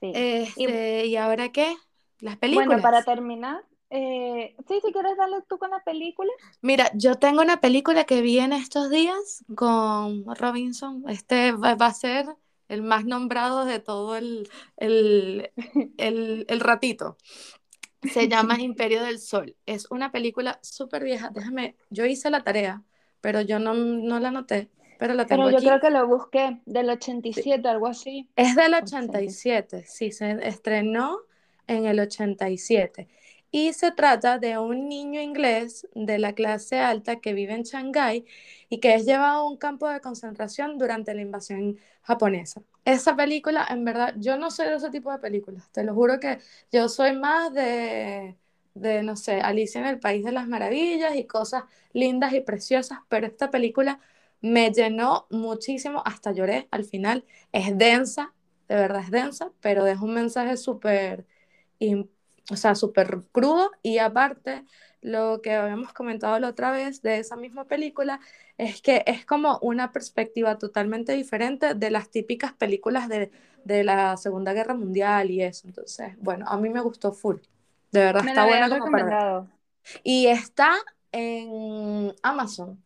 Sí. 0.00 0.24
Y 0.54 0.68
Este, 0.68 1.06
¿y 1.06 1.16
ahora 1.16 1.52
qué? 1.52 1.76
Las 2.20 2.36
bueno, 2.46 2.80
para 2.80 3.04
películas. 3.04 3.04
terminar, 3.04 3.64
eh, 3.90 4.56
sí, 4.68 4.80
si 4.84 4.92
quieres 4.92 5.16
darle 5.16 5.42
tú 5.48 5.58
con 5.58 5.70
la 5.70 5.82
película. 5.84 6.32
Mira, 6.62 6.90
yo 6.94 7.16
tengo 7.18 7.42
una 7.42 7.60
película 7.60 8.04
que 8.04 8.22
vi 8.22 8.38
en 8.38 8.52
estos 8.52 8.90
días 8.90 9.44
con 9.54 10.24
Robinson. 10.36 11.04
Este 11.08 11.52
va, 11.52 11.74
va 11.74 11.86
a 11.86 11.94
ser 11.94 12.26
el 12.68 12.82
más 12.82 13.04
nombrado 13.04 13.64
de 13.66 13.80
todo 13.80 14.16
el, 14.16 14.48
el, 14.76 15.50
el, 15.98 16.46
el 16.48 16.60
ratito. 16.60 17.16
Se 18.02 18.28
llama 18.28 18.60
Imperio 18.60 19.02
del 19.04 19.18
Sol. 19.20 19.56
Es 19.66 19.90
una 19.90 20.12
película 20.12 20.58
súper 20.62 21.04
vieja. 21.04 21.30
Déjame, 21.30 21.76
yo 21.90 22.06
hice 22.06 22.30
la 22.30 22.44
tarea, 22.44 22.82
pero 23.20 23.40
yo 23.42 23.58
no, 23.58 23.74
no 23.74 24.20
la 24.20 24.28
anoté, 24.28 24.70
pero 24.98 25.14
la 25.14 25.26
Pero 25.28 25.44
tengo 25.44 25.50
yo 25.50 25.60
aquí. 25.60 25.66
creo 25.66 25.80
que 25.80 25.90
lo 25.90 26.06
busqué 26.06 26.60
del 26.66 26.90
Sí. 27.30 27.42
87, 27.42 27.68
algo 27.68 27.86
así. 27.88 28.30
Es 28.36 28.54
del 28.56 28.74
80. 28.74 29.24
87, 29.24 29.84
sí, 29.86 30.12
se 30.12 30.32
estrenó 30.48 31.20
en 31.66 31.86
el 31.86 32.00
87. 32.00 33.08
Y 33.56 33.72
se 33.72 33.92
trata 33.92 34.38
de 34.40 34.58
un 34.58 34.88
niño 34.88 35.20
inglés 35.20 35.86
de 35.94 36.18
la 36.18 36.32
clase 36.34 36.80
alta 36.80 37.20
que 37.20 37.32
vive 37.34 37.54
en 37.54 37.62
Shanghái 37.62 38.24
y 38.68 38.80
que 38.80 38.94
es 38.94 39.04
llevado 39.06 39.42
a 39.42 39.48
un 39.48 39.56
campo 39.56 39.88
de 39.88 40.00
concentración 40.00 40.76
durante 40.76 41.14
la 41.14 41.22
invasión 41.22 41.78
japonesa. 42.02 42.62
Esa 42.84 43.14
película, 43.16 43.64
en 43.70 43.84
verdad, 43.84 44.14
yo 44.18 44.36
no 44.38 44.50
soy 44.50 44.66
de 44.66 44.74
ese 44.76 44.90
tipo 44.90 45.12
de 45.12 45.18
películas, 45.20 45.70
te 45.70 45.84
lo 45.84 45.94
juro 45.94 46.18
que 46.18 46.38
yo 46.72 46.88
soy 46.88 47.12
más 47.16 47.54
de, 47.54 48.36
de, 48.74 49.02
no 49.04 49.14
sé, 49.16 49.40
Alicia 49.40 49.80
en 49.80 49.86
el 49.86 50.00
País 50.00 50.24
de 50.24 50.32
las 50.32 50.48
Maravillas 50.48 51.14
y 51.14 51.24
cosas 51.24 51.62
lindas 51.92 52.32
y 52.34 52.40
preciosas, 52.40 52.98
pero 53.08 53.26
esta 53.28 53.50
película 53.52 54.00
me 54.40 54.70
llenó 54.72 55.26
muchísimo, 55.30 56.02
hasta 56.04 56.32
lloré 56.32 56.66
al 56.72 56.84
final. 56.84 57.24
Es 57.52 57.76
densa, 57.78 58.34
de 58.68 58.74
verdad 58.74 59.02
es 59.02 59.10
densa, 59.12 59.52
pero 59.60 59.84
deja 59.84 60.04
un 60.04 60.14
mensaje 60.14 60.56
súper, 60.56 61.24
im- 61.80 62.08
o 62.50 62.56
sea, 62.56 62.74
súper 62.74 63.20
crudo 63.32 63.70
y 63.82 63.98
aparte 63.98 64.64
lo 65.00 65.40
que 65.42 65.52
habíamos 65.54 65.92
comentado 65.92 66.38
la 66.38 66.48
otra 66.48 66.70
vez 66.70 67.02
de 67.02 67.18
esa 67.18 67.36
misma 67.36 67.64
película 67.66 68.20
es 68.58 68.80
que 68.82 69.02
es 69.06 69.24
como 69.26 69.58
una 69.62 69.92
perspectiva 69.92 70.58
totalmente 70.58 71.12
diferente 71.14 71.74
de 71.74 71.90
las 71.90 72.10
típicas 72.10 72.52
películas 72.54 73.08
de, 73.08 73.30
de 73.64 73.84
la 73.84 74.16
Segunda 74.16 74.52
Guerra 74.52 74.74
Mundial 74.74 75.30
y 75.30 75.42
eso. 75.42 75.66
Entonces, 75.66 76.14
bueno, 76.18 76.46
a 76.48 76.56
mí 76.58 76.68
me 76.70 76.80
gustó 76.80 77.12
full. 77.12 77.36
De 77.92 78.00
verdad 78.00 78.22
Me 78.22 78.30
está 78.30 78.44
buena 78.44 78.68
como 78.68 78.88
para 78.90 79.04
ver. 79.04 79.18
Y 80.02 80.26
está 80.26 80.74
en 81.12 82.14
Amazon. 82.22 82.84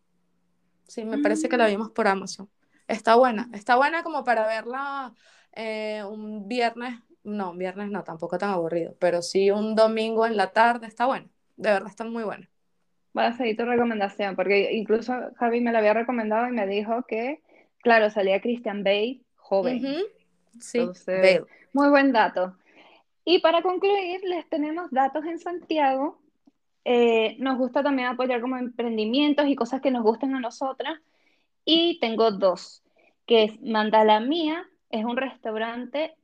Sí, 0.87 1.05
me 1.05 1.19
parece 1.19 1.49
que 1.49 1.57
la 1.57 1.67
Mm, 1.67 1.69
vimos 1.69 1.91
por 1.91 2.07
Amazon. 2.07 2.49
Está 2.87 3.15
buena, 3.15 3.49
está 3.53 3.75
buena 3.77 4.03
como 4.03 4.23
para 4.23 4.47
verla 4.47 5.13
eh, 5.53 6.03
un 6.05 6.47
viernes, 6.47 6.99
no, 7.37 7.51
un 7.51 7.57
viernes 7.57 7.89
no, 7.89 8.03
tampoco 8.03 8.37
tan 8.37 8.51
aburrido, 8.51 8.95
pero 8.99 9.21
sí 9.21 9.51
un 9.51 9.75
domingo 9.75 10.25
en 10.25 10.37
la 10.37 10.51
tarde, 10.51 10.87
está 10.87 11.05
buena, 11.05 11.27
de 11.57 11.69
verdad 11.69 11.89
está 11.89 12.03
muy 12.03 12.23
buena. 12.23 12.49
Voy 13.13 13.23
a 13.23 13.33
seguir 13.33 13.57
tu 13.57 13.65
recomendación, 13.65 14.35
porque 14.35 14.73
incluso 14.73 15.13
Javi 15.35 15.61
me 15.61 15.71
la 15.71 15.79
había 15.79 15.93
recomendado 15.93 16.47
y 16.47 16.51
me 16.51 16.67
dijo 16.67 17.03
que, 17.07 17.41
claro, 17.81 18.09
salía 18.09 18.39
Christian 18.39 18.83
Bale 18.83 19.21
joven. 19.35 20.05
Sí, 20.59 20.79
Entonces, 20.79 21.21
Bale. 21.21 21.45
muy 21.73 21.89
buen 21.89 22.11
dato. 22.11 22.55
Y 23.25 23.39
para 23.39 23.61
concluir, 23.61 24.21
les 24.23 24.47
tenemos 24.49 24.91
datos 24.91 25.25
en 25.25 25.39
Santiago. 25.39 26.19
Eh, 26.85 27.35
nos 27.39 27.57
gusta 27.57 27.83
también 27.83 28.07
apoyar 28.07 28.41
como 28.41 28.57
emprendimientos 28.57 29.47
y 29.47 29.55
cosas 29.55 29.81
que 29.81 29.91
nos 29.91 30.03
gustan 30.03 30.35
a 30.35 30.39
nosotras. 30.39 30.99
Y 31.65 31.99
tengo 31.99 32.31
dos, 32.31 32.83
que 33.25 33.43
es 33.43 33.61
Mandala 33.61 34.19
Mía, 34.19 34.67
es 34.89 35.05
un 35.05 35.17
restaurante 35.17 36.15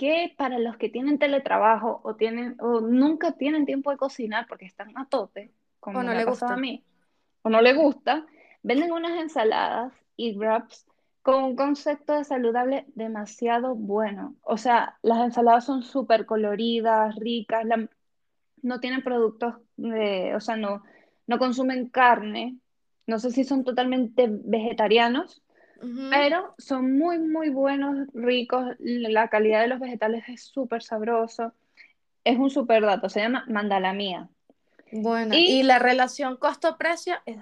que 0.00 0.34
para 0.38 0.58
los 0.58 0.76
que 0.78 0.88
tienen 0.88 1.18
teletrabajo 1.18 2.00
o 2.04 2.16
tienen 2.16 2.56
o 2.60 2.80
nunca 2.80 3.32
tienen 3.42 3.66
tiempo 3.66 3.90
de 3.90 3.98
cocinar 3.98 4.46
porque 4.48 4.66
están 4.66 4.96
a 4.96 5.06
tope, 5.06 5.52
O 5.92 5.92
como 5.92 6.02
no 6.02 6.08
me 6.10 6.18
le 6.20 6.24
pasado 6.24 6.52
a 6.52 6.56
gusta. 6.56 6.62
mí, 6.64 6.84
o 7.42 7.50
no 7.50 7.60
le 7.60 7.74
gusta, 7.74 8.26
venden 8.62 8.92
unas 8.92 9.20
ensaladas 9.20 9.92
y 10.16 10.36
wraps 10.36 10.86
con 11.22 11.44
un 11.44 11.56
concepto 11.56 12.14
de 12.14 12.24
saludable 12.24 12.86
demasiado 12.94 13.74
bueno. 13.74 14.36
O 14.42 14.56
sea, 14.56 14.98
las 15.02 15.20
ensaladas 15.24 15.64
son 15.66 15.82
súper 15.82 16.24
coloridas, 16.26 17.14
ricas, 17.16 17.64
la- 17.66 17.88
no 18.62 18.80
tienen 18.80 19.02
productos 19.02 19.56
de, 19.76 20.34
o 20.34 20.40
sea, 20.40 20.56
no, 20.56 20.82
no 21.26 21.38
consumen 21.38 21.88
carne. 21.90 22.58
No 23.06 23.18
sé 23.18 23.30
si 23.32 23.44
son 23.44 23.64
totalmente 23.64 24.28
vegetarianos, 24.30 25.42
Pero 26.10 26.54
son 26.58 26.98
muy, 26.98 27.18
muy 27.18 27.48
buenos, 27.48 28.06
ricos. 28.12 28.76
La 28.78 29.28
calidad 29.28 29.62
de 29.62 29.68
los 29.68 29.80
vegetales 29.80 30.24
es 30.28 30.42
súper 30.44 30.82
sabroso. 30.82 31.52
Es 32.24 32.38
un 32.38 32.50
súper 32.50 32.82
dato, 32.82 33.08
se 33.08 33.20
llama 33.20 33.44
Mandala 33.48 33.92
Mía. 33.92 34.28
Buena. 34.92 35.34
Y 35.34 35.60
Y 35.60 35.62
la 35.62 35.78
relación 35.78 36.36
costo-precio 36.36 37.14
es... 37.24 37.38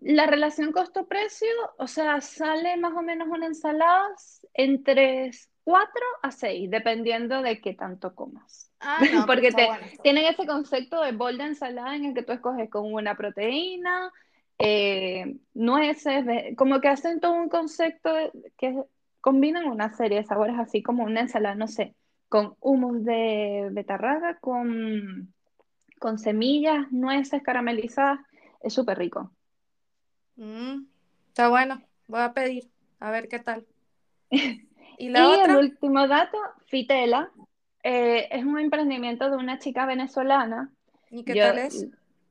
la 0.00 0.26
relación 0.26 0.70
costo-precio, 0.70 1.48
o 1.78 1.88
sea, 1.88 2.20
sale 2.20 2.76
más 2.76 2.92
o 2.92 3.02
menos 3.02 3.26
una 3.28 3.46
ensalada 3.46 4.08
entre 4.52 5.32
4 5.64 5.90
a 6.22 6.30
6, 6.30 6.70
dependiendo 6.70 7.42
de 7.42 7.60
qué 7.60 7.74
tanto 7.74 8.14
comas. 8.14 8.70
Ah, 8.80 8.98
no, 9.12 9.26
Porque 9.26 9.50
te, 9.50 9.68
tienen 10.02 10.26
ese 10.26 10.46
concepto 10.46 11.00
de 11.02 11.12
bol 11.12 11.38
de 11.38 11.44
ensalada 11.44 11.96
en 11.96 12.04
el 12.04 12.14
que 12.14 12.22
tú 12.22 12.32
escoges 12.32 12.70
con 12.70 12.92
una 12.92 13.16
proteína, 13.16 14.12
eh, 14.58 15.36
nueces, 15.54 16.24
como 16.56 16.80
que 16.80 16.88
hacen 16.88 17.20
todo 17.20 17.34
un 17.34 17.48
concepto 17.48 18.10
que 18.56 18.82
combinan 19.20 19.66
una 19.66 19.92
serie 19.94 20.18
de 20.18 20.24
sabores 20.24 20.56
así 20.58 20.82
como 20.82 21.04
una 21.04 21.20
ensalada, 21.20 21.54
no 21.54 21.66
sé, 21.66 21.94
con 22.28 22.56
humus 22.60 23.04
de 23.04 23.68
betarraga, 23.72 24.38
con, 24.38 25.32
con 25.98 26.18
semillas, 26.18 26.90
nueces 26.90 27.42
caramelizadas. 27.42 28.20
Es 28.60 28.74
súper 28.74 28.98
rico. 28.98 29.30
Mm, 30.36 30.84
está 31.28 31.48
bueno, 31.48 31.82
voy 32.06 32.20
a 32.20 32.32
pedir, 32.32 32.70
a 33.00 33.10
ver 33.10 33.28
qué 33.28 33.38
tal. 33.38 33.66
¿Y, 34.98 35.08
la 35.08 35.44
el 35.44 35.56
último 35.56 36.06
dato, 36.06 36.38
Fitela, 36.66 37.30
eh, 37.82 38.28
es 38.30 38.44
un 38.44 38.58
emprendimiento 38.58 39.30
de 39.30 39.36
una 39.36 39.58
chica 39.58 39.86
venezolana. 39.86 40.70
¿Y 41.10 41.24
qué 41.24 41.34
tal 41.34 41.58
es? 41.58 41.86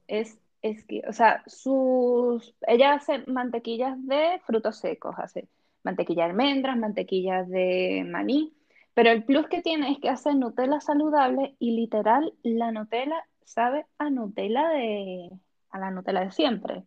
Es, 0.07 0.37
es 0.63 0.85
que, 0.85 1.03
o 1.07 1.13
sea, 1.13 1.43
sus, 1.45 2.55
ella 2.65 2.93
hace 2.93 3.23
mantequillas 3.27 3.95
de 4.07 4.41
frutos 4.45 4.77
secos, 4.77 5.13
hace 5.19 5.47
mantequilla 5.83 6.23
de 6.23 6.29
almendras, 6.31 6.77
mantequillas 6.77 7.47
de 7.49 8.05
maní, 8.09 8.53
pero 8.93 9.11
el 9.11 9.23
plus 9.25 9.47
que 9.47 9.61
tiene 9.61 9.91
es 9.91 9.99
que 9.99 10.09
hace 10.09 10.33
Nutella 10.33 10.79
saludable 10.79 11.55
y 11.59 11.71
literal 11.71 12.33
la 12.43 12.71
Nutella 12.71 13.25
sabe 13.43 13.85
a 13.97 14.09
Nutella 14.09 14.69
de, 14.69 15.29
a 15.69 15.79
la 15.79 15.91
Nutella 15.91 16.21
de 16.21 16.31
siempre. 16.31 16.83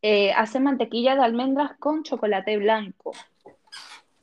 Eh, 0.00 0.32
hace 0.32 0.58
mantequilla 0.58 1.14
de 1.14 1.22
almendras 1.22 1.76
con 1.78 2.04
chocolate 2.04 2.56
blanco. 2.56 3.12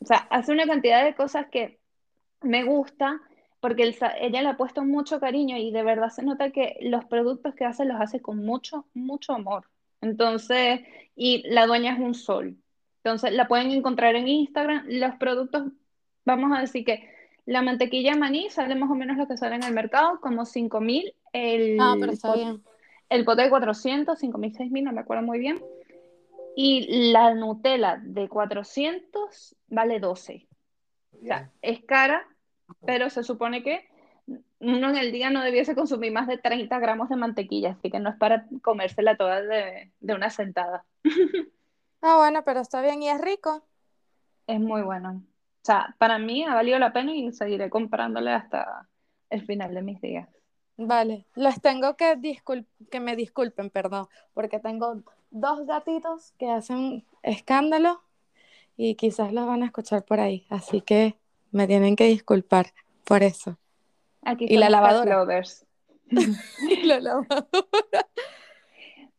O 0.02 0.06
sea, 0.06 0.28
hace 0.30 0.52
una 0.52 0.66
cantidad 0.66 1.06
de 1.06 1.14
cosas 1.14 1.48
que 1.52 1.78
me 2.42 2.64
gusta 2.64 3.22
porque 3.60 3.96
ella 4.22 4.42
le 4.42 4.50
ha 4.50 4.58
puesto 4.58 4.84
mucho 4.84 5.20
cariño 5.20 5.58
y 5.58 5.72
de 5.72 5.84
verdad 5.84 6.10
se 6.10 6.24
nota 6.24 6.52
que 6.52 6.78
los 6.82 7.06
productos 7.06 7.56
que 7.56 7.66
hace 7.66 7.86
los 7.86 8.00
hace 8.00 8.22
con 8.22 8.44
mucho, 8.46 8.86
mucho 8.94 9.34
amor. 9.34 9.66
Entonces, 10.02 10.82
y 11.16 11.44
la 11.50 11.68
dueña 11.68 11.94
es 11.94 12.00
un 12.00 12.14
sol. 12.14 12.58
Entonces, 13.04 13.34
la 13.34 13.48
pueden 13.48 13.72
encontrar 13.72 14.16
en 14.16 14.28
Instagram. 14.28 14.86
Los 14.88 15.16
productos, 15.16 15.72
vamos 16.26 16.58
a 16.58 16.62
decir 16.62 16.86
que 16.86 17.10
la 17.46 17.62
mantequilla 17.62 18.16
maní 18.16 18.50
sale 18.50 18.76
más 18.76 18.90
o 18.90 18.96
menos 18.96 19.18
lo 19.18 19.28
que 19.28 19.38
sale 19.38 19.56
en 19.56 19.64
el 19.64 19.74
mercado, 19.74 20.20
como 20.22 20.46
5000. 20.46 21.14
El, 21.34 21.78
ah, 21.80 21.96
pero 22.00 22.12
está 22.12 22.34
bien. 22.34 22.64
El 23.10 23.26
pote 23.26 23.42
de 23.42 23.50
400, 23.50 24.18
5000, 24.20 24.54
6000, 24.56 24.84
no 24.84 24.92
me 24.94 25.02
acuerdo 25.02 25.24
muy 25.24 25.40
bien. 25.40 25.60
Y 26.56 27.12
la 27.12 27.34
Nutella 27.34 28.00
de 28.02 28.30
400 28.30 29.56
vale 29.68 30.00
12. 30.00 30.48
O 31.12 31.26
sea, 31.26 31.52
es 31.62 31.84
cara, 31.84 32.26
pero 32.86 33.10
se 33.10 33.24
supone 33.24 33.64
que 33.64 33.88
uno 34.60 34.90
en 34.90 34.98
el 34.98 35.12
día 35.12 35.30
no 35.30 35.44
debiese 35.44 35.76
consumir 35.76 36.12
más 36.12 36.28
de 36.28 36.38
30 36.38 36.78
gramos 36.80 37.10
de 37.10 37.16
mantequilla, 37.16 37.72
así 37.72 37.90
que 37.90 38.00
no 38.00 38.10
es 38.10 38.18
para 38.18 38.46
comérsela 38.62 39.18
toda 39.18 39.42
de, 39.42 39.92
una 40.02 40.30
sentada. 40.30 40.86
Ah, 42.02 42.16
bueno, 42.16 42.46
pero 42.46 42.62
está 42.62 42.82
bien 42.82 43.04
y 43.04 43.10
es 43.10 43.20
rico. 43.20 43.62
Es 44.48 44.58
muy 44.58 44.84
bueno. 44.84 45.22
O 45.22 45.66
sea, 45.66 45.98
para 45.98 46.18
mí 46.18 46.46
ha 46.46 46.56
valido 46.56 46.80
la 46.80 46.94
pena 46.94 47.14
y 47.14 47.34
seguiré 47.34 47.70
comprándole 47.70 48.32
hasta 48.32 48.88
el 49.30 49.46
final 49.46 49.74
de 49.74 49.82
mis 49.82 50.00
días. 50.00 50.30
Vale, 50.78 51.26
les 51.36 51.62
tengo 51.62 51.98
que, 51.98 52.18
que 52.90 53.00
me 53.02 53.18
disculpen, 53.18 53.70
perdón, 53.70 54.08
porque 54.34 54.60
tengo 54.60 55.04
dos 55.30 55.66
gatitos 55.68 56.32
que 56.38 56.50
hacen 56.50 57.06
escándalo 57.22 58.02
y 58.78 58.96
quizás 58.96 59.34
los 59.34 59.46
van 59.46 59.64
a 59.64 59.66
escuchar 59.66 60.06
por 60.06 60.22
ahí, 60.22 60.48
así 60.50 60.80
que 60.80 61.18
me 61.52 61.68
tienen 61.68 61.96
que 61.96 62.06
disculpar 62.06 62.68
por 63.04 63.24
eso. 63.24 63.58
Aquí 64.24 64.46
y 64.48 64.58
la 64.58 64.70
lavadora. 64.70 65.26
la 66.84 67.00
lavadora. 67.00 67.48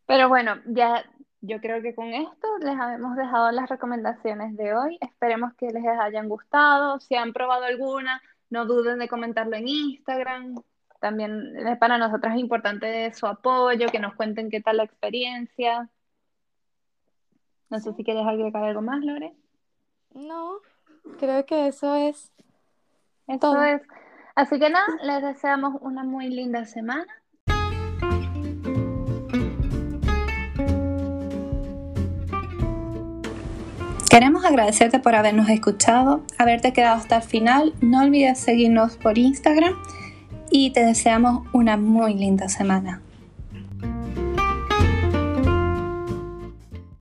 Pero 0.06 0.28
bueno, 0.28 0.56
ya 0.66 1.04
yo 1.40 1.60
creo 1.60 1.80
que 1.82 1.94
con 1.94 2.12
esto 2.12 2.48
les 2.60 2.72
hemos 2.72 3.16
dejado 3.16 3.50
las 3.50 3.68
recomendaciones 3.68 4.56
de 4.56 4.74
hoy. 4.74 4.98
Esperemos 5.00 5.54
que 5.54 5.70
les 5.70 5.84
hayan 5.86 6.28
gustado. 6.28 7.00
Si 7.00 7.14
han 7.14 7.32
probado 7.32 7.64
alguna, 7.64 8.20
no 8.50 8.66
duden 8.66 8.98
de 8.98 9.08
comentarlo 9.08 9.56
en 9.56 9.68
Instagram. 9.68 10.62
También 11.00 11.54
para 11.78 11.96
nosotros 11.96 12.34
es 12.34 12.40
importante 12.40 13.12
su 13.14 13.26
apoyo, 13.26 13.88
que 13.88 13.98
nos 13.98 14.14
cuenten 14.14 14.50
qué 14.50 14.60
tal 14.60 14.76
la 14.76 14.84
experiencia. 14.84 15.88
No 17.70 17.78
sé 17.80 17.94
si 17.94 18.04
quieres 18.04 18.26
agregar 18.26 18.64
algo 18.64 18.82
más, 18.82 19.02
Lore. 19.02 19.32
No, 20.12 20.58
creo 21.18 21.44
que 21.46 21.68
eso 21.68 21.94
es. 21.94 22.32
Eso 23.26 23.62
es. 23.62 23.82
Así 24.34 24.58
que 24.58 24.70
nada, 24.70 24.86
les 25.02 25.22
deseamos 25.22 25.74
una 25.80 26.04
muy 26.04 26.28
linda 26.28 26.64
semana. 26.64 27.06
Queremos 34.10 34.44
agradecerte 34.44 34.98
por 34.98 35.14
habernos 35.14 35.48
escuchado, 35.48 36.22
haberte 36.36 36.72
quedado 36.72 36.96
hasta 36.96 37.18
el 37.18 37.22
final. 37.22 37.74
No 37.80 38.00
olvides 38.00 38.40
seguirnos 38.40 38.96
por 38.96 39.18
Instagram 39.18 39.74
y 40.50 40.72
te 40.72 40.84
deseamos 40.84 41.46
una 41.52 41.76
muy 41.76 42.14
linda 42.14 42.48
semana. 42.48 43.02